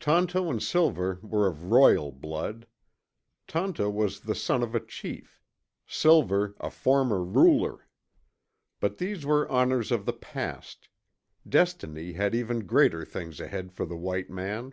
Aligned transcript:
Tonto 0.00 0.48
and 0.48 0.62
Silver 0.62 1.18
were 1.20 1.46
of 1.46 1.64
royal 1.64 2.10
blood. 2.10 2.66
Tonto 3.46 3.90
was 3.90 4.20
the 4.20 4.34
son 4.34 4.62
of 4.62 4.74
a 4.74 4.80
chief; 4.80 5.42
Silver, 5.86 6.54
a 6.58 6.70
former 6.70 7.22
ruler. 7.22 7.86
But 8.80 8.96
these 8.96 9.26
were 9.26 9.46
honors 9.50 9.92
of 9.92 10.06
the 10.06 10.14
past. 10.14 10.88
Destiny 11.46 12.14
had 12.14 12.34
even 12.34 12.64
greater 12.66 13.04
things 13.04 13.40
ahead 13.40 13.72
for 13.72 13.84
the 13.84 13.94
white 13.98 14.30
man. 14.30 14.72